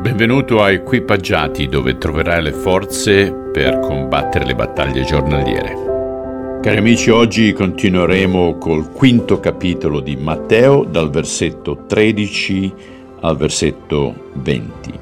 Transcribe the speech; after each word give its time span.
Benvenuto 0.00 0.62
a 0.62 0.70
Equipaggiati 0.70 1.68
dove 1.68 1.98
troverai 1.98 2.42
le 2.42 2.52
forze 2.52 3.30
per 3.52 3.80
combattere 3.80 4.46
le 4.46 4.54
battaglie 4.54 5.04
giornaliere. 5.04 6.58
Cari 6.62 6.78
amici, 6.78 7.10
oggi 7.10 7.52
continueremo 7.52 8.56
col 8.56 8.92
quinto 8.92 9.40
capitolo 9.40 10.00
di 10.00 10.16
Matteo 10.16 10.84
dal 10.84 11.10
versetto 11.10 11.84
13 11.86 12.72
al 13.20 13.36
versetto 13.36 14.30
20. 14.36 14.92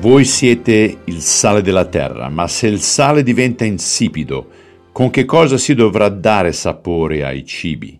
Voi 0.00 0.26
siete 0.26 0.98
il 1.04 1.20
sale 1.22 1.62
della 1.62 1.86
terra, 1.86 2.28
ma 2.28 2.46
se 2.48 2.66
il 2.66 2.80
sale 2.80 3.22
diventa 3.22 3.64
insipido, 3.64 4.46
con 4.92 5.08
che 5.08 5.24
cosa 5.24 5.56
si 5.56 5.74
dovrà 5.74 6.10
dare 6.10 6.52
sapore 6.52 7.24
ai 7.24 7.46
cibi? 7.46 7.98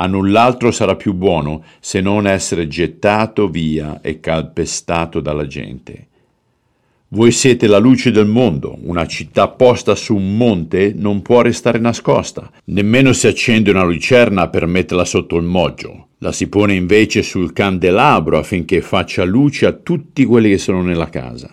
A 0.00 0.06
null'altro 0.06 0.70
sarà 0.70 0.94
più 0.94 1.12
buono 1.12 1.64
se 1.80 2.00
non 2.00 2.26
essere 2.26 2.68
gettato 2.68 3.48
via 3.48 4.00
e 4.00 4.20
calpestato 4.20 5.20
dalla 5.20 5.46
gente. 5.46 6.06
Voi 7.10 7.32
siete 7.32 7.66
la 7.66 7.78
luce 7.78 8.10
del 8.10 8.26
mondo, 8.26 8.76
una 8.82 9.06
città 9.06 9.48
posta 9.48 9.94
su 9.94 10.14
un 10.14 10.36
monte 10.36 10.92
non 10.94 11.22
può 11.22 11.40
restare 11.40 11.78
nascosta, 11.78 12.50
nemmeno 12.66 13.12
si 13.12 13.26
accende 13.26 13.70
una 13.70 13.82
lucerna 13.82 14.48
per 14.48 14.66
metterla 14.66 15.04
sotto 15.04 15.36
il 15.36 15.44
moggio, 15.44 16.08
la 16.18 16.32
si 16.32 16.48
pone 16.48 16.74
invece 16.74 17.22
sul 17.22 17.52
candelabro 17.52 18.38
affinché 18.38 18.82
faccia 18.82 19.24
luce 19.24 19.66
a 19.66 19.72
tutti 19.72 20.24
quelli 20.24 20.50
che 20.50 20.58
sono 20.58 20.82
nella 20.82 21.08
casa. 21.08 21.50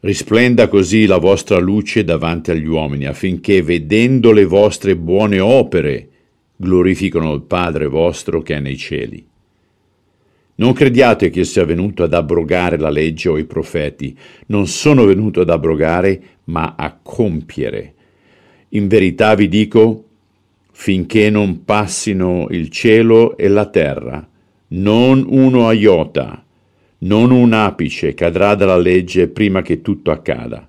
Risplenda 0.00 0.68
così 0.68 1.06
la 1.06 1.18
vostra 1.18 1.58
luce 1.58 2.04
davanti 2.04 2.50
agli 2.50 2.66
uomini, 2.66 3.06
affinché 3.06 3.62
vedendo 3.62 4.32
le 4.32 4.44
vostre 4.44 4.96
buone 4.96 5.40
opere, 5.40 6.08
glorificano 6.64 7.32
il 7.32 7.42
Padre 7.42 7.86
vostro 7.86 8.42
che 8.42 8.56
è 8.56 8.60
nei 8.60 8.76
cieli. 8.76 9.24
Non 10.56 10.72
crediate 10.72 11.30
che 11.30 11.40
io 11.40 11.44
sia 11.44 11.64
venuto 11.64 12.02
ad 12.02 12.14
abrogare 12.14 12.76
la 12.78 12.90
legge 12.90 13.28
o 13.28 13.38
i 13.38 13.44
profeti, 13.44 14.16
non 14.46 14.66
sono 14.66 15.04
venuto 15.04 15.40
ad 15.40 15.50
abrogare, 15.50 16.22
ma 16.44 16.74
a 16.76 16.98
compiere. 17.00 17.94
In 18.70 18.88
verità 18.88 19.34
vi 19.34 19.48
dico, 19.48 20.04
finché 20.72 21.30
non 21.30 21.64
passino 21.64 22.46
il 22.50 22.68
cielo 22.70 23.36
e 23.36 23.48
la 23.48 23.66
terra, 23.66 24.26
non 24.68 25.24
uno 25.28 25.70
iota, 25.70 26.44
non 26.98 27.30
un 27.30 27.52
apice 27.52 28.14
cadrà 28.14 28.54
dalla 28.54 28.76
legge 28.76 29.28
prima 29.28 29.62
che 29.62 29.82
tutto 29.82 30.10
accada. 30.10 30.68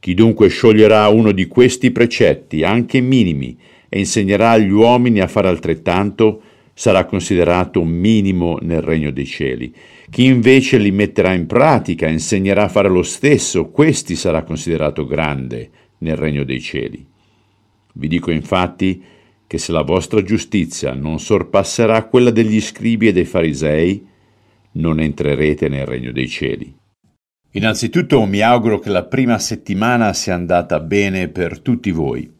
Chi 0.00 0.14
dunque 0.14 0.48
scioglierà 0.48 1.08
uno 1.08 1.32
di 1.32 1.46
questi 1.46 1.90
precetti, 1.90 2.62
anche 2.62 3.00
minimi, 3.00 3.56
e 3.88 3.98
insegnerà 3.98 4.50
agli 4.50 4.70
uomini 4.70 5.20
a 5.20 5.26
fare 5.26 5.48
altrettanto, 5.48 6.42
sarà 6.74 7.04
considerato 7.06 7.82
minimo 7.82 8.58
nel 8.60 8.82
regno 8.82 9.10
dei 9.10 9.26
cieli. 9.26 9.74
Chi 10.10 10.24
invece 10.24 10.78
li 10.78 10.92
metterà 10.92 11.32
in 11.32 11.46
pratica 11.46 12.06
e 12.06 12.12
insegnerà 12.12 12.64
a 12.64 12.68
fare 12.68 12.88
lo 12.88 13.02
stesso, 13.02 13.70
questi 13.70 14.14
sarà 14.14 14.42
considerato 14.42 15.04
grande 15.04 15.70
nel 15.98 16.16
regno 16.16 16.44
dei 16.44 16.60
cieli. 16.60 17.04
Vi 17.94 18.08
dico 18.08 18.30
infatti 18.30 19.02
che 19.46 19.58
se 19.58 19.72
la 19.72 19.82
vostra 19.82 20.22
giustizia 20.22 20.94
non 20.94 21.18
sorpasserà 21.18 22.04
quella 22.04 22.30
degli 22.30 22.60
scribi 22.60 23.08
e 23.08 23.12
dei 23.12 23.24
farisei, 23.24 24.06
non 24.72 25.00
entrerete 25.00 25.68
nel 25.68 25.86
regno 25.86 26.12
dei 26.12 26.28
cieli. 26.28 26.72
Innanzitutto 27.52 28.24
mi 28.24 28.40
auguro 28.40 28.78
che 28.78 28.90
la 28.90 29.04
prima 29.04 29.38
settimana 29.38 30.12
sia 30.12 30.34
andata 30.34 30.78
bene 30.80 31.28
per 31.28 31.60
tutti 31.60 31.90
voi. 31.90 32.30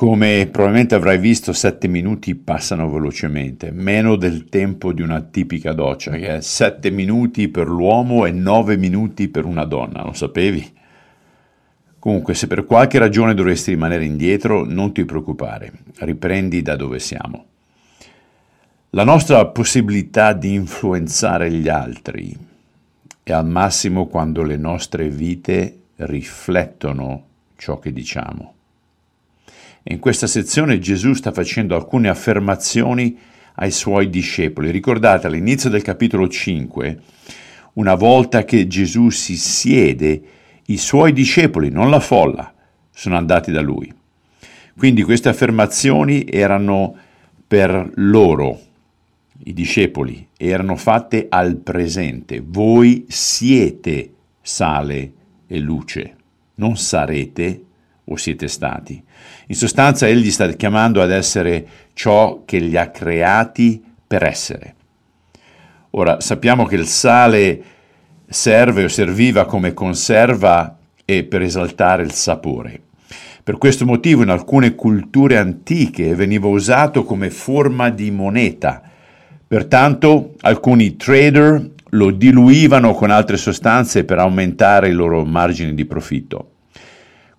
Come 0.00 0.48
probabilmente 0.50 0.94
avrai 0.94 1.18
visto, 1.18 1.52
sette 1.52 1.86
minuti 1.86 2.34
passano 2.34 2.88
velocemente, 2.88 3.70
meno 3.70 4.16
del 4.16 4.46
tempo 4.46 4.94
di 4.94 5.02
una 5.02 5.20
tipica 5.20 5.74
doccia, 5.74 6.12
che 6.12 6.36
è 6.36 6.40
sette 6.40 6.90
minuti 6.90 7.48
per 7.48 7.68
l'uomo 7.68 8.24
e 8.24 8.30
nove 8.30 8.78
minuti 8.78 9.28
per 9.28 9.44
una 9.44 9.66
donna, 9.66 10.02
lo 10.02 10.14
sapevi? 10.14 10.72
Comunque, 11.98 12.32
se 12.32 12.46
per 12.46 12.64
qualche 12.64 12.98
ragione 12.98 13.34
dovresti 13.34 13.72
rimanere 13.72 14.06
indietro, 14.06 14.64
non 14.64 14.94
ti 14.94 15.04
preoccupare, 15.04 15.70
riprendi 15.98 16.62
da 16.62 16.76
dove 16.76 16.98
siamo. 16.98 17.44
La 18.92 19.04
nostra 19.04 19.44
possibilità 19.48 20.32
di 20.32 20.54
influenzare 20.54 21.50
gli 21.50 21.68
altri 21.68 22.34
è 23.22 23.32
al 23.32 23.46
massimo 23.46 24.06
quando 24.06 24.42
le 24.44 24.56
nostre 24.56 25.10
vite 25.10 25.78
riflettono 25.96 27.24
ciò 27.56 27.78
che 27.78 27.92
diciamo. 27.92 28.54
In 29.84 29.98
questa 29.98 30.26
sezione 30.26 30.78
Gesù 30.78 31.14
sta 31.14 31.32
facendo 31.32 31.74
alcune 31.74 32.10
affermazioni 32.10 33.16
ai 33.54 33.70
suoi 33.70 34.10
discepoli. 34.10 34.70
Ricordate 34.70 35.26
all'inizio 35.26 35.70
del 35.70 35.80
capitolo 35.80 36.28
5, 36.28 37.00
una 37.74 37.94
volta 37.94 38.44
che 38.44 38.66
Gesù 38.66 39.08
si 39.08 39.36
siede, 39.36 40.22
i 40.66 40.76
suoi 40.76 41.12
discepoli, 41.14 41.70
non 41.70 41.88
la 41.88 42.00
folla, 42.00 42.52
sono 42.90 43.16
andati 43.16 43.50
da 43.50 43.62
lui. 43.62 43.90
Quindi 44.76 45.02
queste 45.02 45.30
affermazioni 45.30 46.26
erano 46.28 46.94
per 47.46 47.90
loro, 47.94 48.60
i 49.44 49.54
discepoli, 49.54 50.28
erano 50.36 50.76
fatte 50.76 51.26
al 51.30 51.56
presente. 51.56 52.42
Voi 52.44 53.06
siete 53.08 54.12
sale 54.42 55.12
e 55.46 55.58
luce, 55.58 56.16
non 56.56 56.76
sarete 56.76 57.64
o 58.10 58.16
siete 58.16 58.48
stati. 58.48 59.02
In 59.46 59.54
sostanza 59.54 60.06
egli 60.06 60.30
sta 60.30 60.48
chiamando 60.52 61.00
ad 61.00 61.10
essere 61.10 61.66
ciò 61.94 62.42
che 62.44 62.58
li 62.58 62.76
ha 62.76 62.90
creati 62.90 63.82
per 64.06 64.24
essere. 64.24 64.74
Ora 65.90 66.20
sappiamo 66.20 66.66
che 66.66 66.76
il 66.76 66.86
sale 66.86 67.62
serve 68.28 68.84
o 68.84 68.88
serviva 68.88 69.44
come 69.44 69.72
conserva 69.72 70.78
e 71.04 71.24
per 71.24 71.42
esaltare 71.42 72.02
il 72.02 72.12
sapore. 72.12 72.82
Per 73.42 73.58
questo 73.58 73.84
motivo 73.84 74.22
in 74.22 74.28
alcune 74.28 74.74
culture 74.74 75.36
antiche 75.36 76.14
veniva 76.14 76.46
usato 76.46 77.04
come 77.04 77.30
forma 77.30 77.90
di 77.90 78.10
moneta. 78.10 78.82
Pertanto 79.46 80.34
alcuni 80.42 80.94
trader 80.96 81.70
lo 81.90 82.10
diluivano 82.12 82.92
con 82.94 83.10
altre 83.10 83.36
sostanze 83.36 84.04
per 84.04 84.18
aumentare 84.18 84.88
i 84.88 84.92
loro 84.92 85.24
margini 85.24 85.74
di 85.74 85.84
profitto. 85.86 86.49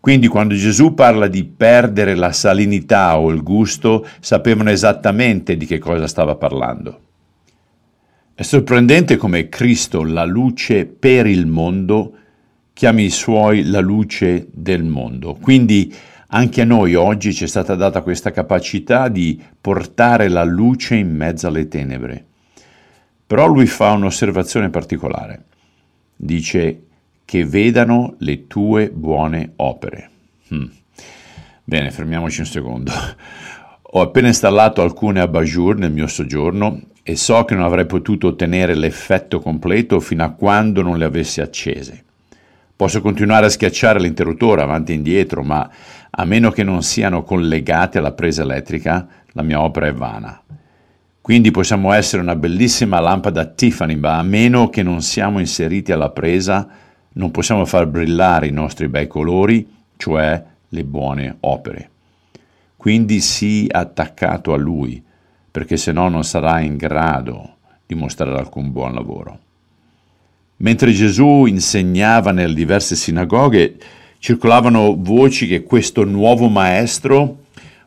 Quindi 0.01 0.27
quando 0.27 0.55
Gesù 0.55 0.95
parla 0.95 1.27
di 1.27 1.43
perdere 1.43 2.15
la 2.15 2.31
salinità 2.31 3.19
o 3.19 3.29
il 3.29 3.43
gusto, 3.43 4.07
sapevano 4.19 4.71
esattamente 4.71 5.55
di 5.55 5.67
che 5.67 5.77
cosa 5.77 6.07
stava 6.07 6.35
parlando. 6.35 6.99
È 8.33 8.41
sorprendente 8.41 9.15
come 9.15 9.47
Cristo, 9.47 10.03
la 10.03 10.25
luce 10.25 10.87
per 10.87 11.27
il 11.27 11.45
mondo, 11.45 12.13
chiami 12.73 13.03
i 13.03 13.09
suoi 13.11 13.63
la 13.65 13.79
luce 13.79 14.47
del 14.51 14.83
mondo. 14.83 15.37
Quindi 15.39 15.93
anche 16.29 16.61
a 16.61 16.65
noi 16.65 16.95
oggi 16.95 17.31
ci 17.31 17.43
è 17.43 17.47
stata 17.47 17.75
data 17.75 18.01
questa 18.01 18.31
capacità 18.31 19.07
di 19.07 19.39
portare 19.61 20.29
la 20.29 20.43
luce 20.43 20.95
in 20.95 21.15
mezzo 21.15 21.45
alle 21.45 21.67
tenebre. 21.67 22.25
Però 23.27 23.45
lui 23.45 23.67
fa 23.67 23.91
un'osservazione 23.91 24.71
particolare. 24.71 25.45
Dice 26.15 26.85
che 27.31 27.45
vedano 27.45 28.15
le 28.17 28.45
tue 28.47 28.89
buone 28.89 29.53
opere. 29.55 30.09
Hmm. 30.53 30.65
Bene, 31.63 31.89
fermiamoci 31.89 32.41
un 32.41 32.45
secondo. 32.45 32.91
Ho 33.93 34.01
appena 34.01 34.27
installato 34.27 34.81
alcune 34.81 35.21
abajur 35.21 35.77
nel 35.77 35.93
mio 35.93 36.07
soggiorno 36.07 36.81
e 37.01 37.15
so 37.15 37.45
che 37.45 37.55
non 37.55 37.63
avrei 37.63 37.85
potuto 37.85 38.27
ottenere 38.27 38.75
l'effetto 38.75 39.39
completo 39.39 40.01
fino 40.01 40.25
a 40.25 40.31
quando 40.31 40.81
non 40.81 40.97
le 40.97 41.05
avessi 41.05 41.39
accese. 41.39 42.03
Posso 42.75 42.99
continuare 42.99 43.45
a 43.45 43.49
schiacciare 43.49 44.01
l'interruttore 44.01 44.61
avanti 44.61 44.91
e 44.91 44.95
indietro, 44.95 45.41
ma 45.41 45.71
a 46.09 46.25
meno 46.25 46.51
che 46.51 46.63
non 46.63 46.83
siano 46.83 47.23
collegate 47.23 47.99
alla 47.99 48.11
presa 48.11 48.41
elettrica, 48.41 49.07
la 49.31 49.41
mia 49.41 49.61
opera 49.61 49.87
è 49.87 49.93
vana. 49.93 50.37
Quindi 51.21 51.51
possiamo 51.51 51.93
essere 51.93 52.21
una 52.21 52.35
bellissima 52.35 52.99
lampada 52.99 53.45
Tiffany, 53.45 53.95
ma 53.95 54.17
a 54.17 54.23
meno 54.23 54.67
che 54.67 54.83
non 54.83 55.01
siamo 55.01 55.39
inseriti 55.39 55.93
alla 55.93 56.09
presa, 56.09 56.80
non 57.13 57.31
possiamo 57.31 57.65
far 57.65 57.87
brillare 57.87 58.47
i 58.47 58.51
nostri 58.51 58.87
bei 58.87 59.07
colori, 59.07 59.67
cioè 59.97 60.43
le 60.69 60.83
buone 60.83 61.37
opere. 61.41 61.89
Quindi 62.77 63.19
sii 63.19 63.67
attaccato 63.69 64.53
a 64.53 64.57
Lui, 64.57 65.03
perché 65.51 65.77
se 65.77 65.91
no 65.91 66.09
non 66.09 66.23
sarai 66.23 66.65
in 66.65 66.77
grado 66.77 67.55
di 67.85 67.95
mostrare 67.95 68.37
alcun 68.37 68.71
buon 68.71 68.93
lavoro. 68.93 69.39
Mentre 70.57 70.91
Gesù 70.91 71.45
insegnava 71.45 72.31
nelle 72.31 72.53
diverse 72.53 72.95
sinagoghe, 72.95 73.77
circolavano 74.19 74.95
voci 74.97 75.47
che 75.47 75.63
questo 75.63 76.03
nuovo 76.05 76.47
maestro 76.47 77.39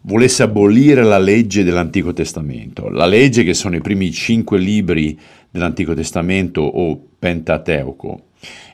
volesse 0.03 0.43
abolire 0.43 1.03
la 1.03 1.19
legge 1.19 1.65
dell'Antico 1.65 2.13
Testamento. 2.13 2.89
La 2.89 3.07
legge 3.07 3.45
che 3.45 3.55
sono 3.55 3.77
i 3.77 3.81
primi 3.81 4.13
cinque 4.13 4.59
libri 4.59 5.19
dell'Antico 5.51 5.95
Testamento 5.95 6.61
o 6.61 7.01
Pentateuco 7.25 8.25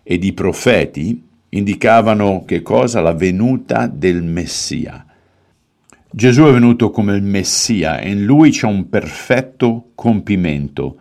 ed 0.03 0.25
i 0.25 0.33
profeti 0.33 1.23
indicavano 1.51 2.43
che 2.45 2.63
cosa? 2.63 3.01
La 3.01 3.13
venuta 3.13 3.87
del 3.87 4.25
Messia. 4.25 5.07
Gesù 6.11 6.43
è 6.43 6.51
venuto 6.51 6.91
come 6.91 7.15
il 7.15 7.23
Messia 7.23 8.01
e 8.01 8.11
in 8.11 8.25
lui 8.25 8.51
c'è 8.51 8.67
un 8.67 8.89
perfetto 8.89 9.91
compimento. 9.95 10.97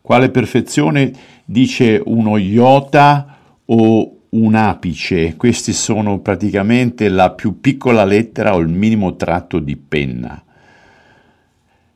Quale 0.00 0.30
perfezione 0.30 1.12
dice 1.44 2.00
uno 2.02 2.38
iota 2.38 3.36
o 3.66 4.16
un 4.30 4.54
apice? 4.54 5.36
Questi 5.36 5.74
sono 5.74 6.20
praticamente 6.20 7.10
la 7.10 7.30
più 7.32 7.60
piccola 7.60 8.06
lettera 8.06 8.54
o 8.54 8.58
il 8.60 8.68
minimo 8.68 9.16
tratto 9.16 9.58
di 9.58 9.76
penna. 9.76 10.42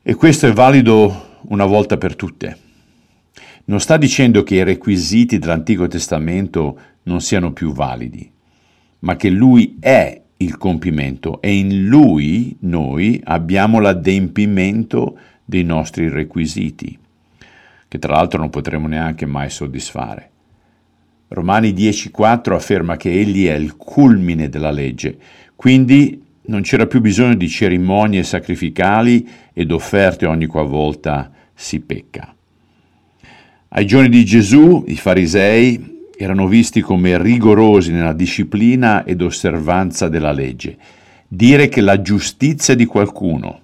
E 0.03 0.14
questo 0.14 0.46
è 0.46 0.53
valido 0.53 1.38
una 1.49 1.64
volta 1.64 1.96
per 1.96 2.14
tutte. 2.17 2.69
Non 3.67 3.81
sta 3.81 3.97
dicendo 3.97 4.43
che 4.43 4.57
i 4.57 4.65
requisiti 4.65 5.39
dell'Antico 5.39 5.87
Testamento 5.87 6.79
non 7.05 7.21
siano 7.21 7.53
più 7.53 7.73
validi, 7.73 8.31
ma 9.01 9.17
che 9.17 9.31
Lui 9.31 9.77
è 9.81 10.21
il 10.39 10.57
compimento 10.57 11.41
e 11.41 11.55
in 11.55 11.87
Lui 11.87 12.57
noi 12.61 13.21
abbiamo 13.25 13.79
l'adempimento 13.79 15.19
dei 15.45 15.65
nostri 15.65 16.09
requisiti 16.09 16.99
che 17.91 17.99
tra 17.99 18.15
l'altro 18.15 18.39
non 18.39 18.51
potremo 18.51 18.87
neanche 18.87 19.27
mai 19.27 19.51
soddisfare. 19.51 20.31
Romani 21.27 21.73
10.4 21.73 22.53
afferma 22.53 22.97
che 22.97 23.11
egli 23.11 23.49
è 23.49 23.55
il 23.55 23.77
culmine 23.77 24.49
della 24.49 24.71
legge, 24.71 25.19
quindi 25.56 26.23
non 26.43 26.63
c'era 26.63 26.87
più 26.87 27.01
bisogno 27.01 27.35
di 27.35 27.49
cerimonie 27.49 28.23
sacrificali 28.23 29.29
ed 29.53 29.73
offerte 29.73 30.27
ogni 30.27 30.47
qualvolta 30.47 31.33
si 31.53 31.81
pecca. 31.81 32.33
Ai 33.72 33.87
giorni 33.87 34.08
di 34.08 34.25
Gesù 34.25 34.82
i 34.88 34.96
farisei 34.96 36.08
erano 36.17 36.49
visti 36.49 36.81
come 36.81 37.22
rigorosi 37.22 37.93
nella 37.93 38.12
disciplina 38.12 39.05
ed 39.05 39.22
osservanza 39.22 40.08
della 40.08 40.32
legge. 40.32 40.76
Dire 41.28 41.69
che 41.69 41.81
la 41.81 42.02
giustizia 42.02 42.75
di 42.75 42.84
qualcuno 42.84 43.61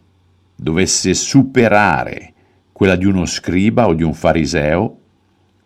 dovesse 0.54 1.12
superare 1.12 2.32
quella 2.70 2.94
di 2.94 3.04
uno 3.04 3.26
scriba 3.26 3.88
o 3.88 3.94
di 3.94 4.04
un 4.04 4.14
fariseo 4.14 4.98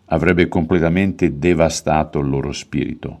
avrebbe 0.05 0.47
completamente 0.47 1.37
devastato 1.37 2.17
il 2.17 2.27
loro 2.27 2.51
spirito, 2.51 3.19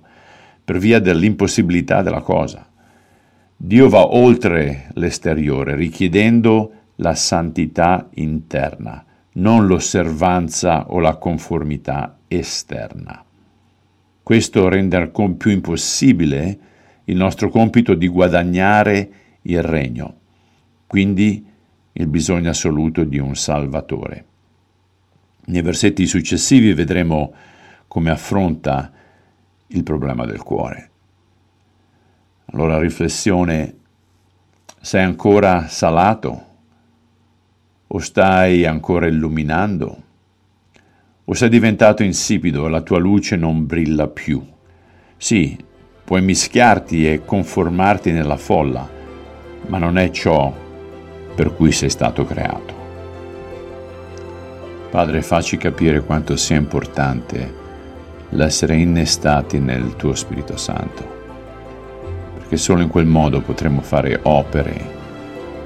per 0.65 0.79
via 0.79 0.97
dell'impossibilità 0.97 2.01
della 2.01 2.21
cosa. 2.21 2.67
Dio 3.55 3.89
va 3.89 4.07
oltre 4.15 4.87
l'esteriore, 4.95 5.75
richiedendo 5.75 6.71
la 6.95 7.13
santità 7.13 8.09
interna, 8.15 9.05
non 9.41 9.65
l'osservanza 9.65 10.91
o 10.91 10.99
la 10.99 11.15
conformità 11.15 12.19
esterna. 12.27 13.25
Questo 14.21 14.69
rende 14.69 15.11
più 15.37 15.49
impossibile 15.49 16.59
il 17.05 17.17
nostro 17.17 17.49
compito 17.49 17.95
di 17.95 18.07
guadagnare 18.07 19.11
il 19.41 19.63
regno. 19.63 20.15
Quindi 20.85 21.43
il 21.93 22.07
bisogno 22.07 22.51
assoluto 22.51 23.03
di 23.03 23.17
un 23.17 23.35
Salvatore. 23.35 24.25
Nei 25.45 25.61
versetti 25.63 26.05
successivi 26.05 26.73
vedremo 26.73 27.33
come 27.87 28.11
affronta 28.11 28.91
il 29.67 29.83
problema 29.83 30.25
del 30.25 30.43
cuore. 30.43 30.89
Allora 32.53 32.77
riflessione, 32.77 33.75
sei 34.79 35.03
ancora 35.03 35.67
salato? 35.67 36.49
O 37.93 37.99
stai 37.99 38.65
ancora 38.65 39.07
illuminando? 39.07 40.03
O 41.25 41.33
sei 41.33 41.49
diventato 41.49 42.03
insipido 42.03 42.65
e 42.65 42.69
la 42.69 42.79
tua 42.79 42.99
luce 42.99 43.35
non 43.35 43.65
brilla 43.65 44.07
più? 44.07 44.41
Sì, 45.17 45.57
puoi 46.05 46.21
mischiarti 46.21 47.11
e 47.11 47.25
conformarti 47.25 48.13
nella 48.13 48.37
folla, 48.37 48.89
ma 49.67 49.77
non 49.77 49.97
è 49.97 50.09
ciò 50.09 50.55
per 51.35 51.53
cui 51.53 51.73
sei 51.73 51.89
stato 51.89 52.23
creato. 52.23 52.73
Padre, 54.89 55.21
facci 55.21 55.57
capire 55.57 55.99
quanto 55.99 56.37
sia 56.37 56.55
importante 56.55 57.53
l'essere 58.29 58.77
innestati 58.77 59.59
nel 59.59 59.97
tuo 59.97 60.15
Spirito 60.15 60.55
Santo, 60.55 61.05
perché 62.37 62.55
solo 62.55 62.83
in 62.83 62.87
quel 62.87 63.05
modo 63.05 63.41
potremo 63.41 63.81
fare 63.81 64.17
opere 64.23 64.99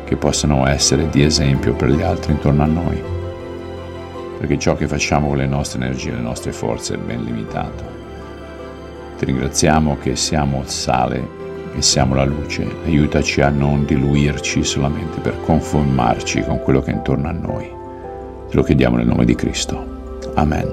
che 0.05 0.15
possano 0.15 0.67
essere 0.67 1.09
di 1.09 1.23
esempio 1.23 1.73
per 1.73 1.89
gli 1.89 2.01
altri 2.01 2.31
intorno 2.31 2.63
a 2.63 2.67
noi, 2.67 3.01
perché 4.39 4.57
ciò 4.57 4.75
che 4.75 4.87
facciamo 4.87 5.27
con 5.27 5.37
le 5.37 5.47
nostre 5.47 5.83
energie, 5.83 6.11
le 6.11 6.21
nostre 6.21 6.51
forze 6.51 6.93
è 6.93 6.97
ben 6.97 7.23
limitato. 7.23 7.83
Ti 9.17 9.25
ringraziamo 9.25 9.97
che 9.97 10.15
siamo 10.15 10.61
il 10.61 10.69
sale 10.69 11.27
e 11.75 11.81
siamo 11.81 12.15
la 12.15 12.23
luce, 12.23 12.65
aiutaci 12.85 13.41
a 13.41 13.49
non 13.49 13.85
diluirci 13.85 14.63
solamente 14.63 15.19
per 15.19 15.39
conformarci 15.41 16.43
con 16.43 16.59
quello 16.59 16.81
che 16.81 16.91
è 16.91 16.93
intorno 16.93 17.27
a 17.27 17.33
noi. 17.33 17.69
Te 18.49 18.55
lo 18.55 18.63
chiediamo 18.63 18.97
nel 18.97 19.07
nome 19.07 19.25
di 19.25 19.35
Cristo. 19.35 20.29
Amen. 20.35 20.71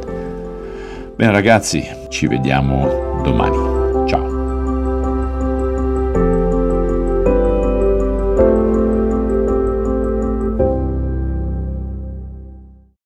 Bene 1.17 1.32
ragazzi, 1.32 1.84
ci 2.08 2.26
vediamo 2.26 3.20
domani. 3.23 4.42